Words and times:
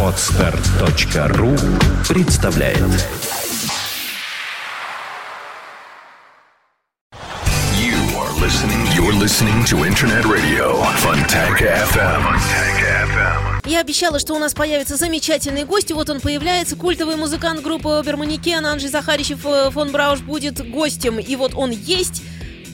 Отстар.ру 0.00 1.56
представляет 2.08 2.78
You 7.76 7.96
are 8.16 8.30
listening. 8.40 8.86
You're 8.94 9.12
listening 9.12 9.64
to 9.64 9.84
Internet 9.84 10.24
Radio 10.24 10.84
Fontanka 10.98 11.64
FM. 11.90 12.22
Fontanka 12.22 13.06
FM. 13.08 13.68
Я 13.68 13.80
обещала, 13.80 14.20
что 14.20 14.34
у 14.34 14.38
нас 14.38 14.54
появится 14.54 14.94
замечательный 14.94 15.64
гость, 15.64 15.90
и 15.90 15.94
вот 15.94 16.08
он 16.10 16.20
появляется. 16.20 16.76
Культовый 16.76 17.16
музыкант 17.16 17.60
группы 17.60 17.88
Оберманекен 17.88 18.64
Анжей 18.64 18.88
Захаричев 18.88 19.44
э, 19.46 19.72
фон 19.72 19.90
Брауш 19.90 20.20
будет 20.20 20.64
гостем, 20.70 21.18
и 21.18 21.34
вот 21.34 21.54
он 21.56 21.72
есть. 21.72 22.22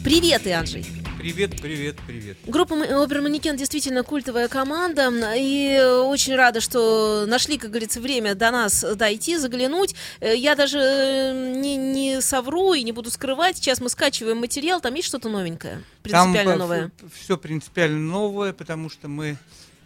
Привет, 0.05 0.47
и 0.47 0.51
Анжей. 0.51 1.00
Привет, 1.21 1.61
привет, 1.61 1.97
привет. 2.07 2.39
Группа 2.47 2.73
М- 2.73 3.03
Оберманекен 3.03 3.55
действительно 3.55 4.03
культовая 4.05 4.49
команда, 4.49 5.13
и 5.37 5.79
очень 5.79 6.35
рада, 6.35 6.63
что 6.63 7.27
нашли, 7.27 7.59
как 7.59 7.69
говорится, 7.71 8.01
время 8.01 8.35
до 8.35 8.51
нас 8.51 8.83
дойти, 8.97 9.37
заглянуть. 9.37 9.95
Э, 10.21 10.35
Я 10.35 10.55
даже 10.55 10.79
э, 10.79 11.55
не, 11.57 11.77
не 11.77 12.23
совру 12.23 12.73
и 12.73 12.83
не 12.83 12.93
буду 12.93 13.11
скрывать. 13.11 13.59
Сейчас 13.59 13.83
мы 13.83 13.91
скачиваем 13.91 14.39
материал, 14.39 14.81
там 14.81 14.95
есть 14.95 15.09
что-то 15.09 15.29
новенькое, 15.29 15.83
принципиально 16.03 16.57
новое. 16.57 16.91
все 17.21 17.37
принципиально 17.37 17.99
новое, 17.99 18.55
потому 18.55 18.89
что 18.89 19.09
мы 19.09 19.37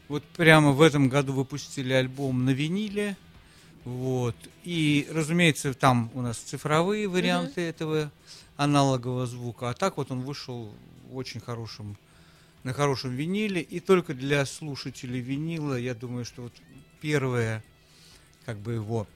вот 0.06 0.22
прямо 0.36 0.70
в 0.70 0.80
этом 0.82 1.08
году 1.08 1.32
выпустили 1.32 1.92
альбом 1.94 2.44
на 2.44 2.50
виниле. 2.50 3.16
Вот. 3.84 4.36
И, 4.62 5.08
разумеется, 5.10 5.74
там 5.74 6.12
у 6.14 6.22
нас 6.22 6.36
цифровые 6.36 7.08
варианты 7.08 7.60
этого 7.62 8.12
аналогового 8.56 9.26
звука. 9.26 9.70
А 9.70 9.74
так 9.74 9.96
вот 9.96 10.12
он 10.12 10.20
вышел 10.22 10.70
очень 11.14 11.40
хорошем, 11.40 11.96
на 12.62 12.72
хорошем 12.72 13.14
виниле. 13.14 13.60
И 13.60 13.80
только 13.80 14.14
для 14.14 14.44
слушателей 14.46 15.20
винила, 15.20 15.74
я 15.74 15.94
думаю, 15.94 16.24
что 16.24 16.42
вот 16.42 16.52
первая, 17.00 17.62
как 18.44 18.58
бы 18.58 18.74
его 18.74 19.06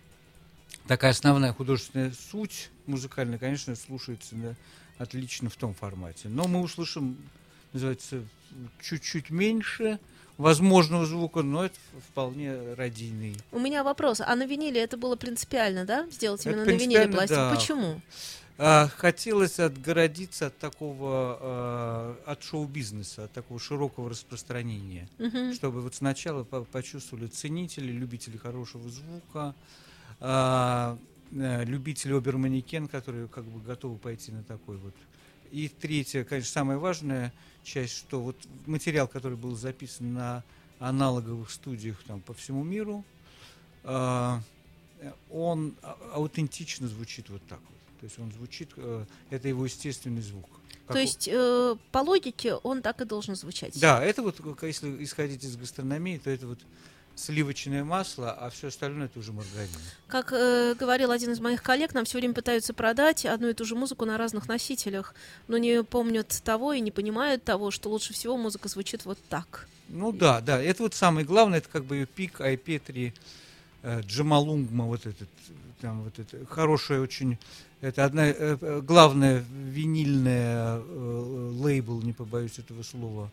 такая 0.87 1.13
основная 1.13 1.53
художественная 1.53 2.13
суть 2.31 2.71
музыкальная, 2.87 3.39
конечно, 3.39 3.77
слушается 3.77 4.35
да, 4.35 4.55
отлично 4.97 5.51
в 5.51 5.57
том 5.57 5.75
формате. 5.75 6.29
Но 6.29 6.49
мы 6.49 6.61
услышим, 6.61 7.17
называется, 7.73 8.23
чуть-чуть 8.81 9.31
меньше 9.31 9.99
возможного 10.39 11.05
звука, 11.05 11.43
но 11.43 11.67
это 11.67 11.77
вполне 12.09 12.75
радийный. 12.75 13.37
У 13.53 13.59
меня 13.59 13.85
вопрос. 13.85 14.21
А 14.21 14.35
на 14.35 14.47
виниле 14.47 14.81
это 14.81 14.97
было 14.97 15.17
принципиально, 15.17 15.85
да? 15.85 16.09
Сделать 16.11 16.41
Это 16.41 16.51
именно 16.51 16.65
на 16.65 16.71
виниле 16.71 17.09
пластик? 17.09 17.37
да. 17.37 17.55
Почему? 17.55 18.01
А, 18.61 18.89
хотелось 18.89 19.61
отгородиться 19.61 20.49
от 20.49 20.59
такого, 20.59 21.39
а, 21.41 22.17
от 22.27 22.43
шоу-бизнеса, 22.43 23.25
от 23.25 23.33
такого 23.33 23.61
широкого 23.61 24.11
распространения. 24.11 25.09
Мгм. 25.19 25.55
чтобы 25.55 25.81
вот 25.81 25.95
сначала 25.95 26.43
по- 26.43 26.65
почувствовали 26.65 27.29
ценители, 27.29 27.93
любители 27.93 28.37
хорошего 28.37 28.89
звука, 28.91 29.55
а, 30.21 30.99
э, 31.31 31.65
любители 31.65 32.13
оберманекен, 32.15 32.89
которые 32.89 33.29
как 33.29 33.45
бы 33.45 33.61
готовы 33.61 33.97
пойти 33.99 34.33
на 34.33 34.43
такой 34.43 34.77
вот. 34.77 34.95
И 35.53 35.69
третье, 35.69 36.25
конечно, 36.25 36.51
самая 36.51 36.79
важная 36.79 37.33
часть, 37.63 37.95
что 37.97 38.21
вот 38.21 38.37
материал, 38.67 39.07
который 39.07 39.39
был 39.39 39.55
записан 39.55 40.15
на 40.15 40.43
аналоговых 40.81 41.51
студиях 41.51 42.03
там 42.05 42.21
по 42.21 42.35
всему 42.35 42.65
миру, 42.65 43.05
э, 43.85 44.41
он 45.31 45.75
аутентично 46.13 46.89
звучит 46.89 47.31
вот 47.31 47.47
так 47.47 47.61
вот. 47.61 47.78
То 48.01 48.05
есть 48.05 48.19
он 48.19 48.33
звучит, 48.33 48.71
э, 48.77 49.05
это 49.31 49.49
его 49.49 49.65
естественный 49.65 50.23
звук. 50.23 50.49
Как 50.87 50.95
То 50.95 51.01
есть 51.01 51.29
э, 51.31 51.77
по 51.93 51.99
логике 51.99 52.55
он 52.55 52.83
так 52.83 53.01
и 53.01 53.05
должен 53.05 53.35
звучать. 53.35 53.79
да, 53.81 54.03
это 54.03 54.23
вот, 54.23 54.37
как 54.37 54.63
если 54.63 55.03
исходить 55.05 55.45
из 55.45 55.57
гастрономии, 55.57 56.19
то 56.19 56.31
это 56.31 56.47
вот 56.47 56.59
сливочное 57.19 57.85
масло, 57.85 58.31
а 58.31 58.49
все 58.51 58.69
остальное 58.69 59.07
это 59.07 59.19
уже 59.19 59.33
маргарин. 59.33 59.69
Как 60.07 60.33
э, 60.33 60.75
говорил 60.79 61.11
один 61.11 61.33
из 61.33 61.41
моих 61.41 61.63
коллег, 61.63 61.93
нам 61.93 62.05
все 62.05 62.19
время 62.19 62.35
пытаются 62.35 62.73
продать 62.73 63.27
одну 63.27 63.49
и 63.49 63.55
ту 63.55 63.65
же 63.65 63.75
музыку 63.75 64.05
на 64.05 64.17
разных 64.17 64.49
носителях, 64.49 65.15
но 65.49 65.59
не 65.59 65.83
помнят 65.83 66.29
того 66.45 66.73
и 66.73 66.81
не 66.81 66.91
понимают 66.91 67.45
того, 67.45 67.71
что 67.71 67.91
лучше 67.91 68.15
всего 68.15 68.37
музыка 68.37 68.69
звучит 68.69 69.05
вот 69.05 69.19
так. 69.29 69.69
Ну 69.89 70.13
да, 70.13 70.41
да, 70.41 70.63
это 70.63 70.85
вот 70.85 70.95
самое 70.95 71.27
главное, 71.27 71.59
это 71.59 71.69
как 71.69 71.85
бы 71.85 72.07
пик 72.07 72.41
IP3 72.41 73.13
э, 73.83 74.01
Джамалунгма, 74.03 74.85
вот 74.85 75.07
этот, 75.07 75.29
там 75.81 76.03
вот 76.03 76.19
это, 76.19 76.45
хорошая 76.47 77.01
очень, 77.01 77.39
это 77.81 78.05
одна, 78.05 78.27
э, 78.29 78.57
э, 78.61 78.81
главная 78.81 79.45
винильная 79.51 80.79
э, 80.79 81.51
лейбл, 81.55 82.03
не 82.03 82.13
побоюсь 82.13 82.59
этого 82.59 82.83
слова, 82.83 83.31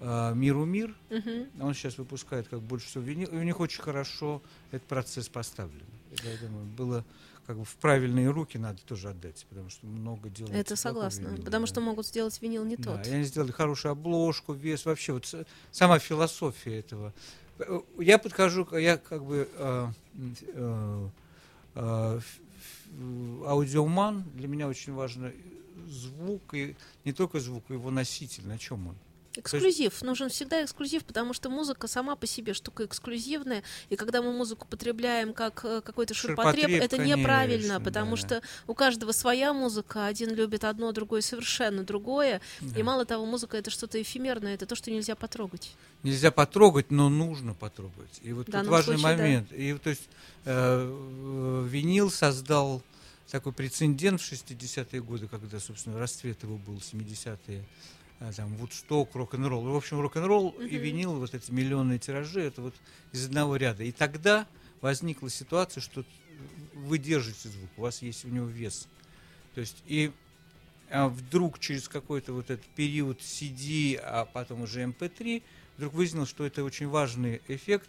э, 0.00 0.32
Миру 0.34 0.64
Мир, 0.64 0.94
Мгм. 1.10 1.46
он 1.60 1.74
сейчас 1.74 1.98
выпускает 1.98 2.48
как 2.48 2.60
больше 2.60 2.86
всего 2.86 3.04
винил, 3.04 3.28
и 3.28 3.36
у 3.36 3.42
них 3.42 3.60
очень 3.60 3.82
хорошо 3.82 4.42
этот 4.70 4.88
процесс 4.88 5.28
поставлен. 5.28 5.86
Это, 6.12 6.28
я 6.28 6.36
думаю, 6.38 6.66
было 6.66 7.04
как 7.46 7.58
бы 7.58 7.64
в 7.64 7.76
правильные 7.76 8.30
руки 8.30 8.56
надо 8.56 8.78
тоже 8.86 9.10
отдать, 9.10 9.44
потому 9.48 9.68
что 9.68 9.86
много 9.86 10.30
делается. 10.30 10.58
Это 10.58 10.76
согласна, 10.76 11.28
винила, 11.28 11.44
потому 11.44 11.66
да. 11.66 11.70
что 11.70 11.80
могут 11.80 12.06
сделать 12.06 12.40
винил 12.40 12.64
не 12.64 12.76
Да, 12.76 12.96
тот. 12.96 13.06
и 13.06 13.10
они 13.10 13.24
сделали 13.24 13.50
хорошую 13.50 13.92
обложку, 13.92 14.54
вес, 14.54 14.86
вообще 14.86 15.12
вот 15.12 15.32
сама 15.70 15.98
философия 15.98 16.78
этого. 16.78 17.12
Я 17.98 18.18
подхожу, 18.18 18.66
я 18.76 18.96
как 18.96 19.24
бы 19.24 19.48
э, 19.52 19.88
м, 20.14 20.36
э, 20.42 20.44
э, 20.54 21.08
аудиоман, 23.46 24.22
для 24.34 24.48
меня 24.48 24.68
очень 24.68 24.92
важно 24.92 25.32
звук, 25.86 26.54
и 26.54 26.76
не 27.04 27.12
только 27.12 27.40
звук, 27.40 27.64
а 27.68 27.72
его 27.74 27.90
носитель, 27.90 28.46
на 28.46 28.58
чем 28.58 28.88
он. 28.88 28.96
Эксклюзив. 29.36 30.02
Нужен 30.02 30.28
всегда 30.28 30.64
эксклюзив, 30.64 31.04
потому 31.04 31.32
что 31.32 31.50
музыка 31.50 31.88
сама 31.88 32.14
по 32.14 32.26
себе 32.26 32.54
штука 32.54 32.84
эксклюзивная. 32.84 33.62
И 33.90 33.96
когда 33.96 34.22
мы 34.22 34.32
музыку 34.32 34.66
потребляем 34.68 35.32
как 35.32 35.64
э, 35.64 35.80
какой-то 35.80 36.14
ширпотреб, 36.14 36.62
Ширпотреб, 36.62 36.82
это 36.82 36.98
неправильно, 36.98 37.74
конечно, 37.74 37.80
потому 37.80 38.10
да. 38.12 38.16
что 38.16 38.42
у 38.66 38.74
каждого 38.74 39.12
своя 39.12 39.52
музыка. 39.52 40.06
Один 40.06 40.34
любит 40.34 40.64
одно, 40.64 40.92
другой 40.92 41.22
совершенно 41.22 41.82
другое. 41.82 42.40
И 42.76 42.82
мало 42.82 43.04
того, 43.04 43.26
музыка 43.26 43.56
это 43.56 43.70
что-то 43.70 44.00
эфемерное, 44.00 44.54
это 44.54 44.66
то, 44.66 44.76
что 44.76 44.90
нельзя 44.90 45.16
потрогать. 45.16 45.72
Нельзя 46.02 46.30
потрогать, 46.30 46.90
но 46.90 47.08
нужно 47.08 47.54
потрогать. 47.54 48.20
И 48.22 48.32
вот 48.32 48.48
В 48.48 48.52
тут 48.52 48.66
важный 48.66 48.98
случае, 48.98 49.16
да. 49.16 49.22
момент. 49.22 49.52
И 49.52 49.72
вот, 49.72 49.82
то 49.82 49.90
есть 49.90 50.08
э, 50.44 50.50
э, 50.54 51.66
винил 51.68 52.10
создал 52.10 52.82
такой 53.30 53.52
прецедент 53.52 54.20
в 54.20 54.32
60-е 54.32 55.02
годы, 55.02 55.26
когда, 55.26 55.58
собственно, 55.58 55.98
расцвет 55.98 56.40
его 56.44 56.56
был 56.56 56.76
70-е, 56.76 57.36
а, 57.58 57.64
там, 58.36 58.54
Вудсток, 58.56 59.14
рок-н-ролл. 59.14 59.64
В 59.64 59.76
общем, 59.76 60.00
рок-н-ролл 60.00 60.50
и 60.50 60.76
винил, 60.76 61.18
вот 61.18 61.34
эти 61.34 61.50
миллионные 61.50 61.98
тиражи, 61.98 62.40
это 62.40 62.62
вот 62.62 62.74
из 63.12 63.26
одного 63.26 63.56
ряда. 63.56 63.84
И 63.84 63.92
тогда 63.92 64.46
возникла 64.80 65.30
ситуация, 65.30 65.80
что 65.80 66.04
вы 66.74 66.98
держите 66.98 67.48
звук, 67.48 67.70
у 67.76 67.82
вас 67.82 68.02
есть 68.02 68.24
у 68.24 68.28
него 68.28 68.46
вес. 68.46 68.88
То 69.54 69.60
есть 69.60 69.82
и 69.86 70.12
а 70.90 71.08
вдруг 71.08 71.58
через 71.58 71.88
какой-то 71.88 72.32
вот 72.32 72.50
этот 72.50 72.66
период 72.66 73.20
CD, 73.20 73.96
а 73.96 74.26
потом 74.26 74.62
уже 74.62 74.82
MP3, 74.84 75.42
вдруг 75.76 75.94
выяснилось, 75.94 76.28
что 76.28 76.44
это 76.44 76.62
очень 76.62 76.88
важный 76.88 77.40
эффект 77.48 77.88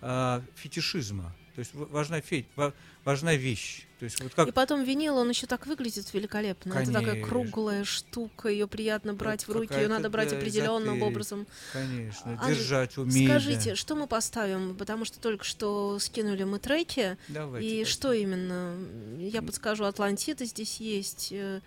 а, 0.00 0.42
фетишизма. 0.54 1.34
То 1.54 1.58
есть 1.58 1.74
важна, 1.74 2.22
ва- 2.56 2.74
важна 3.04 3.34
вещь. 3.34 3.87
То 3.98 4.04
есть 4.04 4.22
вот 4.22 4.32
как 4.34 4.48
И 4.48 4.52
потом 4.52 4.84
винил, 4.84 5.16
он 5.16 5.28
еще 5.28 5.46
так 5.48 5.66
выглядит 5.66 6.14
великолепно. 6.14 6.72
Это 6.74 6.92
такая 6.92 7.10
Конечно. 7.14 7.28
круглая 7.28 7.84
штука, 7.84 8.48
ее 8.48 8.68
приятно 8.68 9.12
брать 9.12 9.48
в 9.48 9.50
руки, 9.52 9.74
ее 9.74 9.88
надо 9.88 10.08
брать 10.08 10.30
да, 10.30 10.36
определенным 10.36 10.90
эзотерика. 10.98 11.04
образом. 11.06 11.46
Конечно, 11.72 12.38
Анжей, 12.40 12.54
держать, 12.54 12.92
да. 12.96 13.10
Скажите, 13.10 13.74
что 13.74 13.96
мы 13.96 14.06
поставим? 14.06 14.76
Потому 14.76 15.04
что 15.04 15.18
только 15.18 15.44
что 15.44 15.98
скинули 15.98 16.44
мы 16.44 16.58
треки. 16.60 17.16
Давайте, 17.28 17.66
И 17.66 17.70
давайте. 17.70 17.90
что 17.90 18.12
именно? 18.12 18.76
Я 19.18 19.42
подскажу, 19.42 19.84
Атлантида 19.84 20.44
здесь 20.44 20.76
есть, 20.78 21.28
э, 21.32 21.60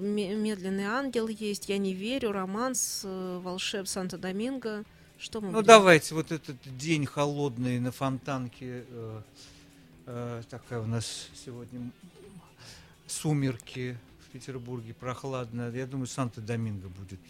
ме- 0.00 0.34
Медленный 0.34 0.84
ангел 0.84 1.28
есть, 1.28 1.68
Я 1.68 1.76
не 1.78 1.92
верю, 1.94 2.32
романс, 2.32 3.02
э, 3.04 3.40
волшеб 3.42 3.86
Санта-Доминго. 3.88 4.84
Что 5.18 5.42
мы 5.42 5.48
Ну 5.48 5.52
будем? 5.58 5.66
давайте, 5.66 6.14
вот 6.14 6.32
этот 6.32 6.56
день 6.78 7.04
холодный 7.04 7.78
на 7.78 7.92
фонтанке, 7.92 8.84
э, 8.88 9.20
э, 10.06 10.42
такая 10.48 10.80
у 10.80 10.86
нас 10.86 11.28
сегодня 11.34 11.90
сумерки 13.06 13.96
в 14.26 14.32
Петербурге, 14.32 14.94
прохладно. 14.94 15.70
Я 15.70 15.86
думаю, 15.86 16.06
Санта-Доминго 16.06 16.88
будет 16.88 17.20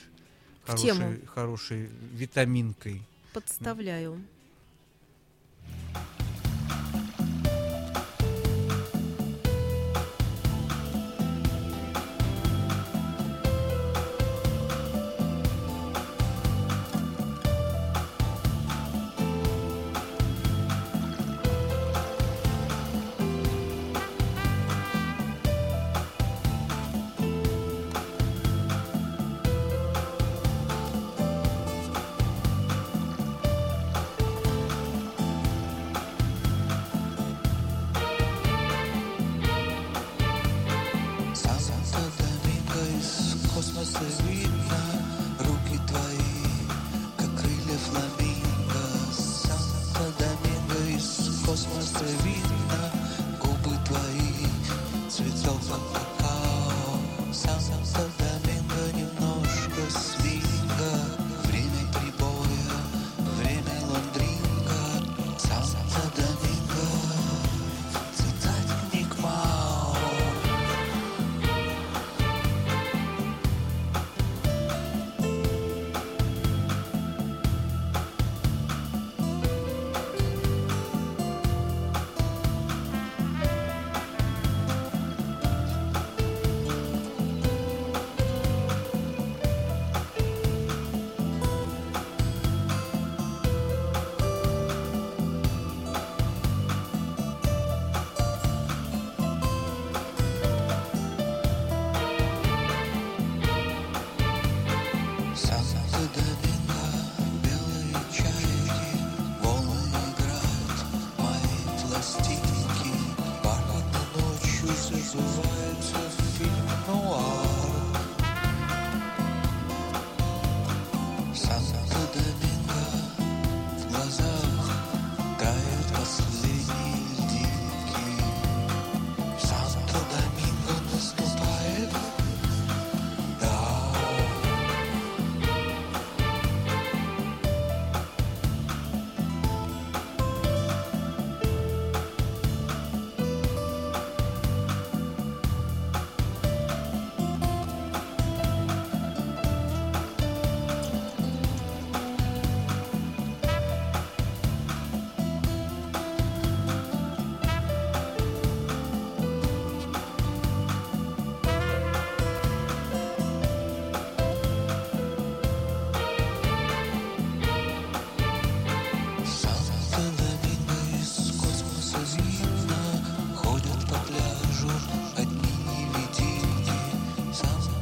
хорошей, 0.65 1.27
хорошей 1.27 1.89
витаминкой. 2.13 3.03
Подставляю. 3.33 4.21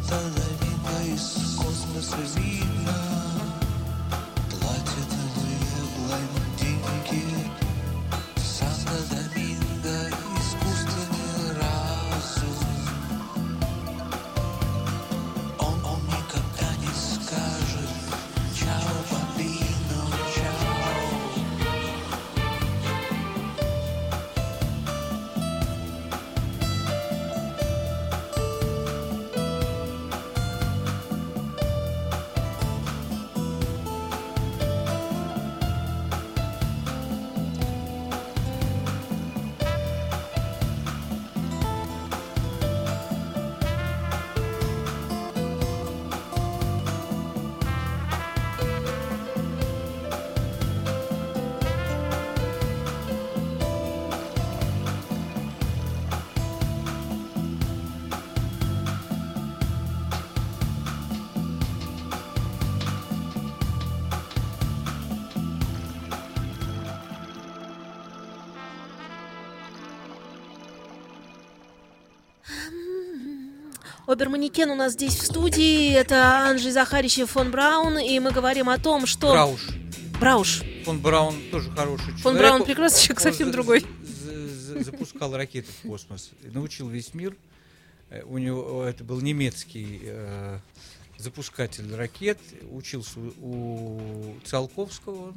Tell 0.09 0.23
me 0.23 1.11
this, 1.11 1.59
cause 1.59 1.85
me 1.95 3.08
Оберманекен 74.13 74.71
у 74.71 74.75
нас 74.75 74.95
здесь 74.95 75.15
в 75.17 75.27
студии. 75.27 75.93
Это 75.93 76.49
Анжей 76.49 76.73
Захаричев 76.73 77.31
фон 77.33 77.51
Браун. 77.51 77.99
И 77.99 78.19
мы 78.21 78.31
говорим 78.31 78.71
о 78.71 78.79
том, 78.79 79.05
что... 79.05 79.31
Брауш. 79.33 79.69
Брауш. 80.19 80.63
Фон 80.87 81.01
Браун 81.01 81.37
тоже 81.51 81.71
хороший 81.73 82.05
человек. 82.07 82.23
Фон 82.23 82.37
Браун 82.39 82.65
прекрасный 82.65 83.03
человек, 83.03 83.21
совсем 83.21 83.51
другой. 83.51 83.85
за- 84.03 84.49
за- 84.49 84.83
Запускал 84.85 85.37
ракеты 85.37 85.69
в 85.83 85.87
космос. 85.89 86.31
Научил 86.43 86.89
весь 86.89 87.13
мир. 87.13 87.37
Э, 88.09 88.23
У 88.23 88.39
него 88.39 88.83
это 88.85 89.05
был 89.05 89.21
немецкий 89.21 90.01
э, 90.05 90.59
запускатель 91.19 91.95
ракет. 91.95 92.39
Учился 92.71 93.19
у 93.43 94.37
Циолковского. 94.47 95.35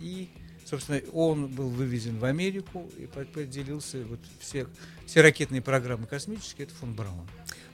И, 0.00 0.28
собственно, 0.64 1.00
он 1.12 1.48
был 1.48 1.68
вывезен 1.68 2.20
в 2.20 2.24
Америку 2.26 2.88
и 2.96 3.06
по- 3.06 3.24
поделился 3.24 4.04
вот 4.04 4.20
все, 4.38 4.68
все 5.04 5.20
ракетные 5.20 5.62
программы 5.62 6.06
космические. 6.06 6.66
Это 6.68 6.74
фон 6.76 6.94
Браун. 6.94 7.26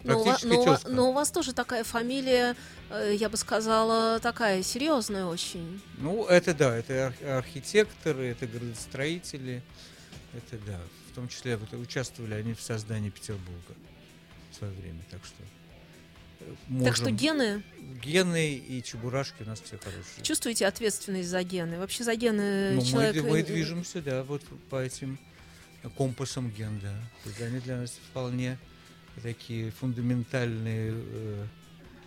Но 0.05 0.25
но 0.25 0.65
тезка. 0.65 0.89
но 0.89 1.11
у 1.11 1.13
вас 1.13 1.31
тоже 1.31 1.53
такая 1.53 1.85
фамилия, 1.85 2.57
э, 2.91 3.15
я 3.17 3.29
бы 3.29 3.37
сказала, 3.37 4.19
такая 4.21 4.63
серьезная 4.63 5.27
очень. 5.27 5.81
Ну, 5.99 6.25
это 6.27 6.55
да, 6.55 6.75
это 6.77 7.07
ар- 7.23 7.39
архитекторы, 7.39 8.27
это 8.29 8.47
градостроители, 8.47 9.63
это 10.33 10.57
да, 10.67 10.81
в 11.11 11.15
том 11.15 11.29
числе 11.29 11.57
вот, 11.57 11.73
участвовали 11.75 12.35
они 12.35 12.55
в 12.55 12.63
создании 12.63 13.11
Петербурга 13.11 13.75
в 14.53 14.57
свое 14.57 14.73
время, 14.73 15.01
так 15.11 15.21
что 15.25 15.43
э, 16.41 16.85
Так 16.85 16.97
что 16.97 17.05
можем- 17.11 17.17
гены, 17.17 17.63
гены 18.03 18.55
и 18.55 18.83
чебурашки 18.83 19.43
у 19.43 19.47
нас 19.47 19.61
все 19.61 19.77
хорошие. 19.77 20.23
чувствуете 20.23 20.67
ответственность 20.67 21.29
за 21.29 21.43
гены? 21.43 21.79
Вообще 21.79 22.05
за 22.05 22.15
гены 22.15 22.71
Ну, 22.73 22.81
мы, 22.81 22.87
человек... 22.87 23.15
д- 23.15 23.23
мы 23.23 23.41
э, 23.41 23.45
движемся, 23.45 24.01
да, 24.01 24.23
вот 24.25 24.43
по 24.71 24.77
этим 24.83 25.19
компасам 25.99 26.51
ген, 26.51 26.79
да. 26.81 26.95
То 27.23 27.29
есть 27.31 27.41
они 27.43 27.61
для 27.61 27.77
нас 27.79 27.91
вполне 28.11 28.59
такие 29.23 29.71
фундаментальные 29.71 30.93
э, 30.95 31.47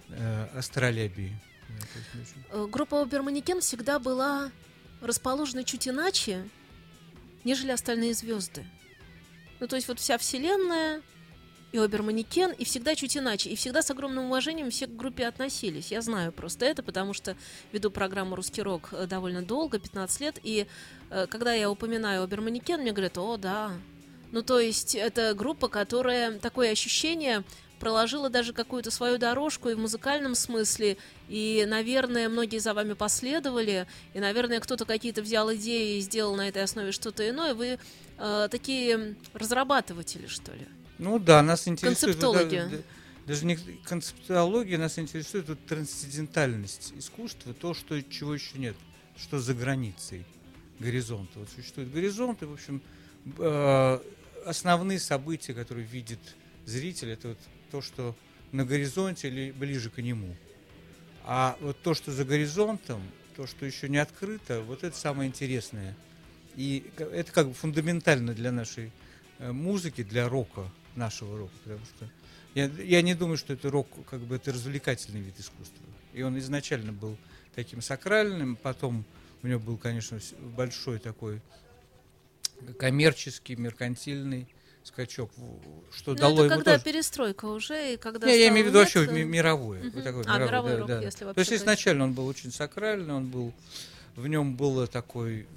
э, 0.10 0.45
астролябии. 0.57 1.36
Очень- 1.69 2.43
Э, 2.51 2.67
Группа 2.69 3.01
Оберманекен 3.01 3.62
всегда 3.62 4.00
была 4.00 4.51
расположена 5.01 5.63
чуть 5.63 5.88
иначе, 5.88 6.48
нежели 7.43 7.72
остальные 7.72 8.13
звезды. 8.13 8.65
Ну, 9.60 9.67
то 9.67 9.75
есть 9.75 9.88
вот 9.88 10.00
вся 10.00 10.17
Вселенная 10.17 11.01
и 11.72 11.77
Оберманекен, 11.77 12.51
и 12.51 12.65
всегда 12.65 12.95
чуть 12.95 13.17
иначе. 13.17 13.50
И 13.50 13.55
всегда 13.55 13.81
с 13.81 13.89
огромным 13.89 14.25
уважением 14.25 14.69
все 14.69 14.86
к 14.88 14.95
группе 14.95 15.25
относились. 15.25 15.91
Я 15.91 16.01
знаю 16.01 16.31
просто 16.31 16.65
это, 16.65 16.83
потому 16.83 17.13
что 17.13 17.36
веду 17.72 17.89
программу 17.89 18.36
«Русский 18.36 18.62
рок» 18.62 18.89
э, 18.91 19.07
довольно 19.07 19.41
долго, 19.41 19.79
15 19.79 20.22
лет, 20.22 20.39
и 20.43 20.67
э, 21.10 21.27
когда 21.27 21.53
я 21.53 21.72
упоминаю 21.72 22.24
Оберманекен, 22.24 22.81
мне 22.81 22.91
говорят, 22.91 23.17
о, 23.17 23.38
да. 23.38 23.72
Ну, 24.33 24.41
то 24.41 24.59
есть 24.59 24.95
это 24.95 25.35
группа, 25.35 25.67
которая 25.67 26.39
такое 26.39 26.71
ощущение 26.71 27.43
проложила 27.79 28.31
даже 28.31 28.51
какую-то 28.51 28.89
свою 28.89 29.19
дорожку 29.19 29.69
и 29.69 29.75
в 29.75 29.79
музыкальном 29.79 30.33
смысле, 30.33 30.97
и, 31.29 31.65
наверное, 31.67 32.29
многие 32.29 32.57
за 32.57 32.73
вами 32.73 32.93
последовали, 32.93 33.85
и, 34.15 34.19
наверное, 34.19 34.59
кто-то 34.59 34.85
какие-то 34.85 35.21
взял 35.21 35.53
идеи 35.53 35.97
и 35.97 36.01
сделал 36.01 36.35
на 36.35 36.49
этой 36.49 36.63
основе 36.63 36.91
что-то 36.91 37.29
иное. 37.29 37.53
Вы 37.53 37.77
э, 38.17 38.47
такие 38.49 39.15
разрабатыватели, 39.35 40.25
что 40.25 40.51
ли? 40.51 40.67
Ну 40.97 41.19
да, 41.19 41.43
нас 41.43 41.67
интересует... 41.67 42.15
Концептологи. 42.15 42.55
да, 42.55 42.77
да, 42.77 42.83
Даже 43.27 43.45
не 43.45 43.55
концептология, 43.83 44.79
нас 44.79 44.97
интересует 44.97 45.47
вот 45.47 45.63
трансцендентальность 45.67 46.93
искусства, 46.97 47.53
то, 47.53 47.75
что, 47.75 48.01
чего 48.01 48.33
еще 48.33 48.57
нет, 48.57 48.75
что 49.15 49.39
за 49.39 49.53
границей 49.53 50.25
горизонта. 50.79 51.37
Вот 51.37 51.49
существует 51.55 51.91
горизонт, 51.91 52.41
и, 52.41 52.45
в 52.45 52.53
общем, 52.53 52.81
э, 53.37 53.99
основные 54.45 55.00
события, 55.00 55.53
которые 55.53 55.85
видит 55.85 56.19
зритель, 56.65 57.09
это 57.09 57.29
вот 57.29 57.38
то, 57.71 57.81
что 57.81 58.15
на 58.51 58.65
горизонте 58.65 59.27
или 59.27 59.51
ближе 59.51 59.89
к 59.89 59.97
нему. 59.97 60.35
А 61.25 61.57
вот 61.62 61.81
то, 61.81 61.93
что 61.93 62.12
за 62.12 62.25
горизонтом, 62.25 63.01
то, 63.35 63.47
что 63.47 63.65
еще 63.65 63.89
не 63.89 63.97
открыто, 63.97 64.62
вот 64.62 64.83
это 64.83 64.95
самое 64.95 65.29
интересное. 65.29 65.95
И 66.55 66.91
это 66.97 67.31
как 67.31 67.47
бы 67.47 67.53
фундаментально 67.53 68.33
для 68.33 68.51
нашей 68.51 68.91
э, 69.39 69.51
музыки, 69.51 70.03
для 70.03 70.29
рока, 70.29 70.69
нашего 70.95 71.38
рока, 71.38 71.53
потому 71.63 71.85
что 71.85 72.09
я, 72.53 72.65
я 72.65 73.01
не 73.01 73.15
думаю, 73.15 73.38
что 73.38 73.53
это 73.53 73.71
рок, 73.71 73.88
как 74.07 74.21
бы 74.21 74.35
это 74.35 74.51
развлекательный 74.51 75.21
вид 75.21 75.39
искусства. 75.39 75.85
И 76.13 76.21
он 76.21 76.38
изначально 76.38 76.91
был 76.93 77.17
таким 77.55 77.81
сакральным, 77.81 78.55
потом 78.55 79.03
у 79.41 79.47
него 79.47 79.59
был, 79.59 79.77
конечно, 79.77 80.19
большой 80.55 81.00
такой 81.00 81.41
коммерческий, 82.77 83.55
меркантильный 83.55 84.48
скачок, 84.83 85.31
что 85.95 86.12
Ну, 86.12 86.17
дало 86.17 86.33
это 86.33 86.41
ему 86.43 86.50
когда 86.50 86.74
тоже 86.74 86.83
перестройка 86.83 87.45
уже, 87.45 87.93
и 87.93 87.98
когда 87.98 88.27
не, 88.27 88.38
я 88.38 88.50
имею 88.50 88.65
в 88.65 88.69
виду 88.69 88.79
вообще 88.79 89.05
э, 89.05 89.24
мировое. 89.24 89.79
Мгм. 89.83 89.91
вот 89.91 90.03
такое 90.03 90.24
А, 90.27 90.39
мировое, 90.39 90.48
мировой 90.48 90.72
да, 90.72 90.77
рок, 90.79 90.88
да. 90.88 91.01
если 91.01 91.19
То 91.19 91.25
вообще 91.25 91.39
есть 91.39 91.50
говорить. 91.50 91.62
изначально 91.63 92.03
он 92.03 92.13
был 92.13 92.27
очень 92.27 92.51
сакральный, 92.51 93.13
он 93.13 93.27
был, 93.27 93.53
в 94.15 94.27
нем 94.27 94.55
было 94.55 94.88
такой, 94.88 95.48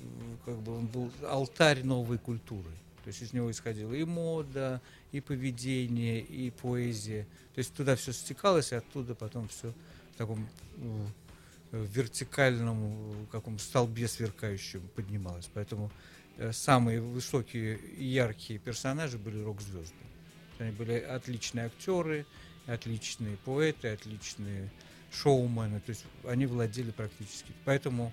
как 0.44 0.56
бы 0.58 0.76
он 0.76 0.86
был 0.86 1.10
алтарь 1.28 1.82
новой 1.82 2.18
культуры. 2.18 2.70
То 3.04 3.08
есть 3.08 3.22
из 3.22 3.32
него 3.32 3.50
исходила 3.50 3.92
и 3.92 4.04
мода, 4.04 4.80
и 5.12 5.20
поведение, 5.20 6.20
и 6.20 6.50
поэзия. 6.50 7.26
То 7.54 7.58
есть 7.58 7.72
туда 7.74 7.94
все 7.96 8.12
стекалось, 8.12 8.72
и 8.72 8.76
оттуда 8.76 9.14
потом 9.14 9.48
все 9.48 9.72
в 10.14 10.18
таком 10.18 10.48
вертикальном 11.72 13.26
каком 13.30 13.58
столбе 13.58 14.08
сверкающем 14.08 14.82
поднималось. 14.94 15.48
Поэтому 15.52 15.90
самые 16.52 17.00
высокие 17.00 17.78
и 17.78 18.04
яркие 18.04 18.58
персонажи 18.58 19.18
были 19.18 19.42
рок-звезды. 19.42 19.94
Они 20.58 20.70
были 20.70 20.98
отличные 20.98 21.66
актеры, 21.66 22.26
отличные 22.66 23.36
поэты, 23.38 23.88
отличные 23.88 24.70
шоумены. 25.12 25.80
То 25.80 25.90
есть 25.90 26.04
они 26.24 26.46
владели 26.46 26.90
практически. 26.90 27.52
Поэтому 27.64 28.12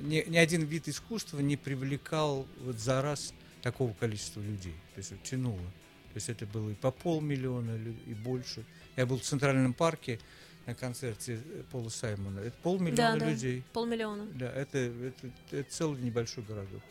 ни, 0.00 0.24
ни 0.28 0.36
один 0.36 0.64
вид 0.64 0.88
искусства 0.88 1.40
не 1.40 1.56
привлекал 1.56 2.46
вот 2.60 2.78
за 2.78 3.02
раз 3.02 3.32
такого 3.62 3.92
количества 3.94 4.40
людей. 4.40 4.74
То 4.94 4.98
есть 4.98 5.10
вот 5.10 5.22
тянуло. 5.22 5.58
То 5.58 6.14
есть 6.14 6.28
это 6.28 6.46
было 6.46 6.70
и 6.70 6.74
по 6.74 6.90
полмиллиона, 6.90 7.78
и 8.06 8.14
больше. 8.14 8.64
Я 8.96 9.06
был 9.06 9.18
в 9.18 9.22
Центральном 9.22 9.74
парке 9.74 10.18
на 10.66 10.74
концерте 10.74 11.40
э, 11.44 11.62
Пола 11.70 11.88
Саймона. 11.88 12.40
Это 12.40 12.56
полмиллиона 12.62 12.96
Да, 12.96 13.16
да. 13.16 13.30
людей. 13.30 13.64
Полмиллиона. 13.72 14.26
Да, 14.34 14.52
это, 14.52 14.78
это, 14.78 15.30
это 15.50 15.70
целый 15.70 16.00
небольшой 16.02 16.44
городок. 16.44 16.82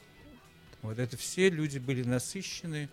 Вот 0.82 1.00
это 1.00 1.18
все 1.18 1.50
люди 1.50 1.78
были 1.80 2.04
насыщены 2.04 2.90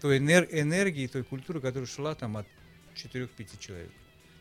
той 0.00 0.18
энер- 0.18 0.48
энергией, 0.50 1.08
той 1.08 1.22
культурой, 1.24 1.62
которая 1.62 1.86
шла 1.86 2.14
там 2.14 2.36
от 2.36 2.46
4-5 2.94 3.58
человек. 3.58 3.90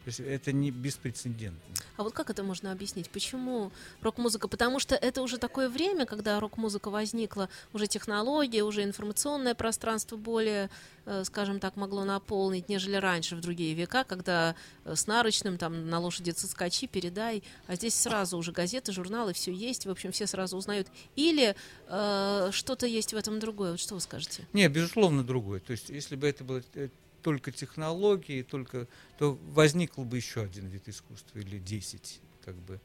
Это 0.06 0.52
не 0.52 0.72
беспрецедентно. 0.72 1.76
А 1.96 2.04
вот 2.04 2.14
как 2.14 2.30
это 2.30 2.44
можно 2.44 2.72
объяснить? 2.72 3.10
Почему 3.10 3.72
рок-музыка? 4.02 4.48
Потому 4.48 4.80
что 4.80 4.96
это 4.96 5.22
уже 5.22 5.38
такое 5.38 5.70
время, 5.70 6.06
когда 6.06 6.40
рок-музыка 6.40 6.90
возникла, 6.90 7.50
уже 7.72 7.88
технология, 7.88 8.64
уже 8.64 8.84
информационное 8.84 9.56
пространство 9.56 10.18
более, 10.18 10.70
э, 11.06 11.24
скажем 11.26 11.60
так, 11.60 11.76
могло 11.76 12.04
наполнить, 12.04 12.68
нежели 12.68 12.96
раньше 12.96 13.36
в 13.36 13.42
другие 13.42 13.74
века, 13.74 14.04
когда 14.04 14.56
э, 14.86 14.96
с 14.96 15.08
наручным 15.08 15.58
там 15.58 15.90
на 15.90 16.00
лошади 16.00 16.34
соскочи, 16.36 16.88
передай, 16.88 17.44
а 17.68 17.76
здесь 17.76 17.96
сразу 17.96 18.38
уже 18.38 18.52
газеты, 18.52 18.92
журналы, 18.92 19.34
все 19.34 19.54
есть, 19.54 19.86
в 19.86 19.90
общем, 19.90 20.12
все 20.12 20.28
сразу 20.28 20.58
узнают. 20.58 20.88
Или 21.16 21.56
э, 21.88 22.50
что-то 22.52 22.88
есть 22.88 23.14
в 23.14 23.18
этом 23.18 23.40
другое. 23.40 23.72
Вот 23.72 23.80
что 23.80 23.96
вы 23.96 24.02
скажете? 24.02 24.46
Не, 24.54 24.68
безусловно, 24.68 25.24
другой. 25.24 25.60
То 25.60 25.72
есть, 25.72 25.90
если 25.90 26.16
бы 26.16 26.28
это 26.28 26.44
было 26.44 26.62
э, 26.74 26.90
только 27.24 27.52
технологии, 27.52 28.44
только, 28.44 28.88
то 29.18 29.40
возникл 29.48 30.04
бы 30.04 30.18
еще 30.18 30.44
один 30.44 30.68
вид 30.68 30.88
искусства 30.88 31.40
или 31.40 31.58
10, 31.58 32.20
как 32.46 32.56
бы. 32.56 32.80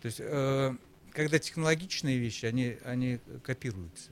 То 0.00 0.06
есть, 0.06 0.20
э, 0.20 0.74
когда 1.12 1.38
технологичные 1.38 2.18
вещи, 2.18 2.46
они, 2.46 2.78
они 2.84 3.18
копируются. 3.42 4.08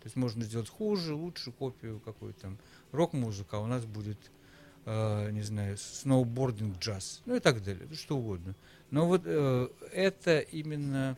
То 0.00 0.06
есть 0.06 0.16
можно 0.16 0.44
сделать 0.44 0.68
хуже, 0.68 1.14
лучше 1.14 1.52
копию 1.52 2.00
какой-то 2.00 2.40
там 2.40 2.58
рок-музыка, 2.90 3.58
а 3.58 3.60
у 3.60 3.66
нас 3.66 3.84
будет, 3.84 4.18
э, 4.84 5.30
не 5.30 5.42
знаю, 5.42 5.78
сноубординг, 5.78 6.78
джаз, 6.78 7.22
ну 7.24 7.36
и 7.36 7.40
так 7.40 7.62
далее, 7.62 7.86
ну, 7.88 7.94
что 7.94 8.18
угодно. 8.18 8.56
Но 8.90 9.06
вот 9.06 9.22
э, 9.24 9.68
это 9.92 10.40
именно 10.40 11.16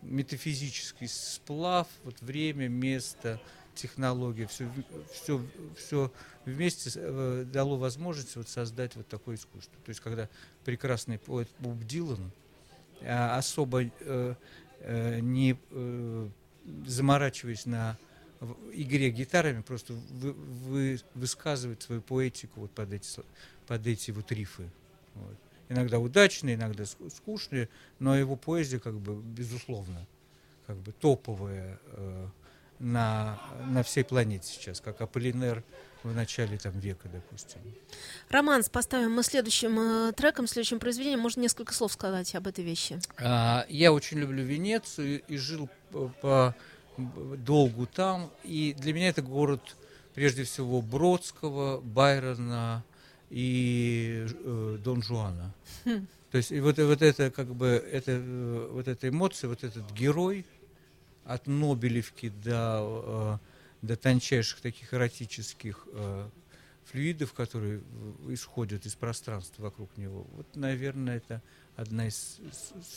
метафизический 0.00 1.08
сплав, 1.08 1.86
вот 2.04 2.20
время, 2.22 2.68
место, 2.68 3.38
технология, 3.74 4.46
все, 4.46 4.68
все, 5.12 5.44
все 5.76 6.12
вместе 6.44 6.90
э, 6.94 7.44
дало 7.52 7.76
возможность 7.76 8.36
вот 8.36 8.48
создать 8.48 8.96
вот 8.96 9.08
такое 9.08 9.36
искусство. 9.36 9.74
То 9.84 9.90
есть 9.90 10.00
когда 10.00 10.28
прекрасный 10.64 11.18
поэт 11.18 11.48
Боб 11.58 11.78
Дилан, 11.84 12.30
а, 13.02 13.36
особо 13.36 13.84
э, 13.84 14.34
э, 14.80 15.20
не 15.20 15.56
заморачиваясь 16.86 17.66
на 17.66 17.96
игре 18.72 19.10
гитарами, 19.10 19.62
просто 19.62 19.92
вы, 19.92 20.32
вы- 20.32 21.00
высказывает 21.14 21.82
свою 21.82 22.02
поэтику 22.02 22.60
вот 22.60 22.70
под 22.72 22.92
эти, 22.92 23.20
под 23.66 23.86
эти 23.86 24.10
вот 24.10 24.30
рифы. 24.32 24.68
Вот. 25.14 25.36
Иногда 25.68 25.98
удачные, 25.98 26.56
иногда 26.56 26.84
ск- 26.84 27.10
скучные, 27.10 27.68
но 27.98 28.16
его 28.16 28.36
поэзия 28.36 28.78
как 28.78 28.98
бы 28.98 29.20
безусловно 29.20 30.06
как 30.66 30.76
бы 30.76 30.92
топовая 30.92 31.78
э, 31.86 32.28
на, 32.82 33.38
на 33.68 33.82
всей 33.82 34.04
планете 34.04 34.52
сейчас, 34.52 34.80
как 34.80 35.00
Аполлинер 35.00 35.62
в 36.02 36.12
начале 36.12 36.58
там, 36.58 36.78
века, 36.80 37.08
допустим. 37.08 37.60
Романс 38.28 38.68
поставим 38.68 39.12
мы 39.12 39.22
следующим 39.22 39.78
э, 40.08 40.12
треком, 40.12 40.48
следующим 40.48 40.80
произведением. 40.80 41.20
Можно 41.20 41.42
несколько 41.42 41.72
слов 41.72 41.92
сказать 41.92 42.34
об 42.34 42.48
этой 42.48 42.64
вещи? 42.64 42.98
А, 43.18 43.64
я 43.68 43.92
очень 43.92 44.18
люблю 44.18 44.44
Венецию 44.44 45.22
и 45.28 45.36
жил 45.36 45.70
по, 45.92 46.08
по 46.20 46.56
долгу 46.96 47.86
там. 47.86 48.32
И 48.42 48.74
для 48.76 48.92
меня 48.92 49.10
это 49.10 49.22
город, 49.22 49.76
прежде 50.14 50.42
всего, 50.42 50.82
Бродского, 50.82 51.80
Байрона 51.80 52.84
и 53.30 54.26
э, 54.28 54.78
Дон 54.82 55.02
Жуана. 55.02 55.54
Хм. 55.84 56.08
То 56.32 56.38
есть 56.38 56.50
и 56.50 56.58
вот, 56.60 56.78
вот 56.78 57.02
это 57.02 57.30
как 57.30 57.54
бы 57.54 57.68
это, 57.68 58.12
э, 58.12 58.68
вот 58.72 58.88
эта 58.88 59.08
эмоция, 59.08 59.48
вот 59.48 59.62
этот 59.62 59.88
герой 59.92 60.44
от 61.24 61.46
Нобелевки 61.46 62.30
до, 62.30 63.40
э, 63.82 63.86
до 63.86 63.96
тончайших 63.96 64.60
таких 64.60 64.92
эротических 64.94 65.86
э, 65.92 66.28
флюидов, 66.84 67.32
которые 67.32 67.82
исходят 68.28 68.86
из 68.86 68.94
пространства 68.94 69.62
вокруг 69.62 69.96
него. 69.96 70.26
Вот, 70.32 70.56
наверное, 70.56 71.16
это 71.16 71.42
одна 71.76 72.08
из 72.08 72.40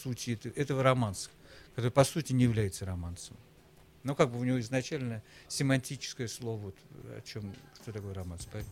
сути 0.04 0.40
этого 0.56 0.84
романса, 0.84 1.30
который 1.76 1.92
по 1.92 2.04
сути 2.04 2.34
не 2.34 2.44
является 2.44 2.86
романсом. 2.86 3.38
Но 4.04 4.14
как 4.14 4.32
бы 4.32 4.40
у 4.40 4.44
него 4.44 4.60
изначально 4.60 5.24
семантическое 5.48 6.28
слово, 6.28 6.58
вот, 6.58 6.76
о 7.18 7.22
чем, 7.22 7.56
что 7.82 7.92
такое 7.92 8.14
романс. 8.14 8.48
Когда 8.52 8.68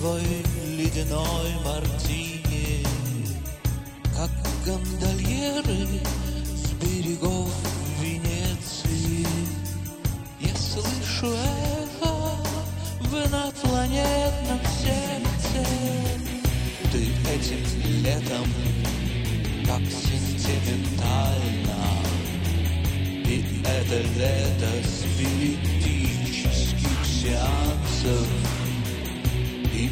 твой 0.00 0.24
ледяной 0.78 1.50
мартини, 1.62 2.82
Как 4.16 4.30
гондольеры 4.64 6.00
с 6.54 6.72
берегов 6.80 7.52
Венеции. 8.00 9.26
Я 10.40 10.56
слышу 10.56 11.34
эхо 11.34 12.14
в 13.00 13.14
инопланетном 13.14 14.60
сердце. 14.82 15.60
Ты 16.90 17.00
этим 17.34 17.62
летом 18.02 18.46
так 19.66 19.82
сентиментально, 19.82 21.80
И 23.26 23.28
это 23.64 23.98
лето 24.16 24.72
спиритических 24.82 26.98
сеансов 27.04 28.26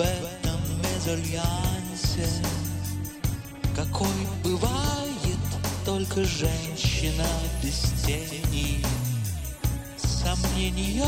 в 0.00 0.02
этом 0.02 0.60
мезальянсе, 0.78 2.26
Какой 3.76 4.08
бывает 4.42 5.38
только 5.84 6.24
женщина 6.24 7.26
без 7.62 7.92
тени? 8.06 8.82
Сомнения 9.98 11.04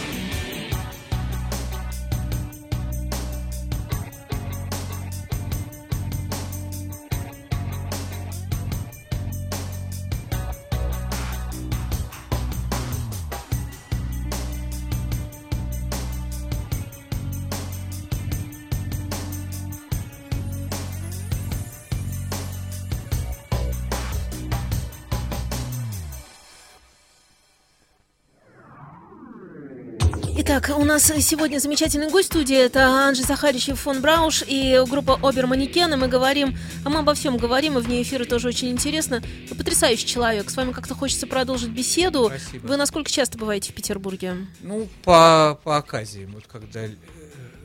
нас 30.99 31.25
сегодня 31.25 31.61
замечательный 31.61 32.11
гость 32.11 32.27
студии. 32.27 32.57
Это 32.57 32.89
Анжи 32.89 33.23
Захаричев, 33.23 33.79
фон 33.79 34.01
Брауш 34.01 34.43
и 34.45 34.83
группа 34.89 35.17
Обер 35.23 35.47
Манекен. 35.47 35.97
мы 35.99 36.09
говорим, 36.09 36.57
а 36.85 36.91
мы 36.91 36.99
обо 36.99 37.15
всем 37.15 37.37
говорим, 37.37 37.79
и 37.79 37.81
вне 37.81 38.03
эфира 38.03 38.25
тоже 38.25 38.49
очень 38.49 38.71
интересно. 38.71 39.23
Вы 39.49 39.55
потрясающий 39.55 40.07
человек. 40.07 40.51
С 40.51 40.57
вами 40.57 40.73
как-то 40.73 40.97
хочется 40.97 41.29
продолжить 41.29 41.71
беседу. 41.71 42.33
Спасибо. 42.35 42.67
Вы 42.67 42.77
насколько 42.77 43.11
часто 43.13 43.39
бываете 43.39 43.71
в 43.71 43.77
Петербурге? 43.77 44.49
Ну, 44.61 44.89
по, 45.05 45.61
по 45.63 45.77
оказии. 45.77 46.29
Вот 46.33 46.49
когда 46.49 46.85
э, 46.85 46.91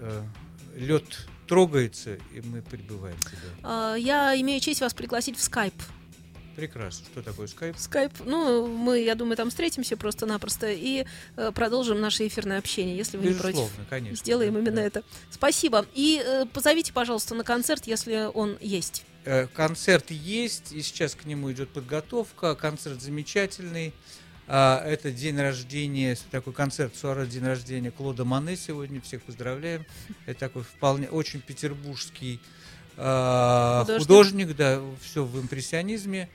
э, 0.02 0.22
лед 0.76 1.06
трогается, 1.48 2.14
и 2.34 2.42
мы 2.44 2.62
прибываем 2.62 3.18
туда. 3.18 3.54
А, 3.64 3.96
я 3.96 4.40
имею 4.40 4.60
честь 4.60 4.82
вас 4.82 4.94
пригласить 4.94 5.40
в 5.40 5.42
скайп. 5.42 5.74
Прекрасно. 6.56 7.06
Что 7.12 7.22
такое 7.24 7.48
скайп? 7.48 7.76
Скайп. 7.78 8.12
Ну, 8.26 8.68
мы, 8.68 9.00
я 9.02 9.16
думаю, 9.16 9.36
там 9.38 9.50
встретимся 9.50 9.98
просто-напросто 9.98 10.72
и 10.72 11.06
э, 11.36 11.52
продолжим 11.54 12.00
наше 12.00 12.28
эфирное 12.28 12.60
общение, 12.60 12.96
если 12.96 13.18
вы 13.18 13.28
не 13.28 13.34
против. 13.34 13.58
Безусловно, 13.58 13.86
конечно. 13.90 14.18
Сделаем 14.18 14.54
да, 14.54 14.60
именно 14.60 14.76
да. 14.76 14.84
это. 14.84 15.04
Спасибо. 15.32 15.86
И 15.94 16.22
э, 16.24 16.46
позовите, 16.52 16.94
пожалуйста, 16.94 17.34
на 17.36 17.44
концерт, 17.44 17.88
если 17.88 18.30
он 18.34 18.58
есть. 18.62 19.06
Э, 19.26 19.48
Концерт 19.48 20.12
есть, 20.12 20.72
и 20.74 20.82
сейчас 20.82 21.16
к 21.16 21.26
нему 21.26 21.52
идет 21.52 21.70
подготовка. 21.70 22.56
Концерт 22.56 23.02
замечательный. 23.02 23.94
А, 24.48 24.84
Это 24.86 25.12
день 25.12 25.40
рождения, 25.40 26.18
такой 26.30 26.54
концерт 26.54 26.96
Суара, 26.96 27.26
день 27.26 27.46
рождения 27.46 27.92
Клода 27.92 28.26
Мане 28.26 28.58
сегодня. 28.58 29.02
Всех 29.02 29.22
поздравляем. 29.24 29.86
Это 30.26 30.40
такой 30.42 30.64
вполне 30.64 31.08
очень 31.08 31.40
петербургский 31.42 32.40
а, 32.98 33.82
Художник. 33.82 34.02
художник, 34.08 34.56
да, 34.56 34.82
все 35.02 35.24
в 35.24 35.40
импрессионизме. 35.40 36.30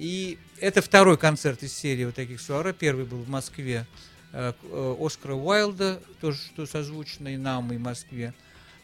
И 0.00 0.38
это 0.58 0.80
второй 0.80 1.18
концерт 1.18 1.62
из 1.62 1.74
серии 1.74 2.06
вот 2.06 2.14
таких 2.14 2.40
Суара. 2.40 2.72
Первый 2.72 3.04
был 3.04 3.18
в 3.18 3.28
Москве 3.28 3.86
э, 4.32 4.54
э, 4.62 4.96
Оскара 4.98 5.34
Уайлда, 5.34 6.00
тоже 6.22 6.38
что 6.38 6.64
созвучно 6.64 7.28
и 7.28 7.36
нам, 7.36 7.70
и 7.70 7.76
Москве. 7.76 8.32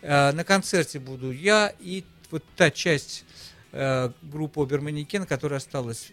Э, 0.02 0.33
На 0.33 0.44
концерте 0.44 0.98
буду 0.98 1.31
я 1.31 1.72
и 1.81 2.05
вот 2.31 2.44
та 2.55 2.70
часть 2.70 3.24
группы 4.22 4.61
Оберманекен, 4.61 5.24
которая 5.26 5.59
осталась 5.59 6.12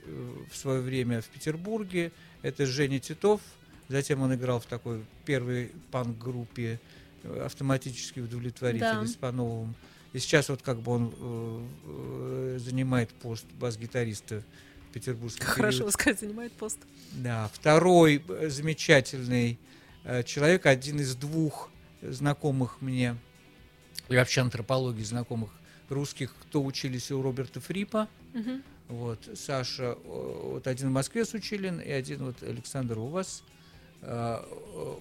в 0.52 0.56
свое 0.56 0.82
время 0.82 1.22
в 1.22 1.26
Петербурге. 1.28 2.12
Это 2.42 2.66
Женя 2.66 3.00
Титов. 3.00 3.42
Затем 3.90 4.22
он 4.22 4.34
играл 4.34 4.60
в 4.60 4.66
такой 4.66 5.04
первой 5.26 5.72
панк-группе 5.92 6.80
«Автоматический 7.44 8.22
удовлетворитель» 8.22 8.80
Да. 8.82 9.06
с 9.06 9.16
Пановым. 9.16 9.76
И 10.14 10.20
сейчас 10.20 10.50
вот 10.50 10.62
как 10.62 10.80
бы 10.80 10.92
он 10.92 11.70
занимает 12.60 13.10
пост 13.12 13.46
бас-гитариста 13.60 14.44
в 14.94 15.00
петербургском 15.00 15.48
Хорошо, 15.48 15.90
сказать, 15.90 16.20
занимает 16.20 16.54
пост. 16.54 16.78
да, 17.14 17.50
второй 17.52 18.24
э, 18.28 18.50
замечательный 18.50 19.58
э, 20.04 20.22
человек, 20.24 20.68
один 20.68 21.00
из 21.00 21.16
двух 21.16 21.72
знакомых 22.04 22.80
мне, 22.82 23.18
и 24.10 24.16
вообще 24.16 24.42
антропологии 24.42 25.04
знакомых 25.04 25.50
русских, 25.90 26.36
кто 26.44 26.64
учились 26.64 27.12
у 27.12 27.22
Роберта 27.22 27.60
Фрипа. 27.60 28.08
Мгм. 28.34 28.64
Вот, 28.90 29.28
Саша, 29.36 29.96
вот 30.04 30.68
один 30.68 30.90
в 30.90 30.92
Москве 30.92 31.26
с 31.26 31.34
Училин, 31.34 31.80
и 31.80 31.90
один 31.90 32.26
вот 32.26 32.44
Александр 32.44 33.00
у 33.00 33.08
вас. 33.08 33.44
Э, 34.02 34.44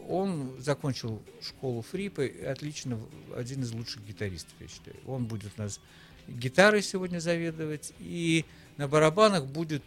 Он 0.09 0.55
закончил 0.59 1.21
школу 1.43 1.83
Фрипа, 1.83 2.25
и 2.25 2.45
отлично, 2.45 2.99
один 3.37 3.63
из 3.63 3.73
лучших 3.73 4.07
гитаристов, 4.07 4.55
я 4.59 4.69
считаю. 4.69 4.97
Он 5.07 5.27
будет 5.27 5.53
у 5.59 5.61
нас 5.63 5.81
гитарой 6.29 6.83
сегодня 6.83 7.19
заведовать, 7.19 7.93
и 7.99 8.47
на 8.77 8.89
барабанах 8.89 9.47
будет 9.47 9.83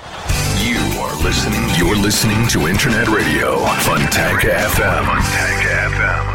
You 0.64 0.80
are 1.02 1.16
listening. 1.22 1.70
You're 1.78 1.98
listening 1.98 2.48
to 2.48 2.68
Internet 2.68 3.10
Radio, 3.10 3.60
Funtank 3.84 4.40
FM. 4.42 5.06
Funtank 5.06 5.66
FM. 5.92 6.35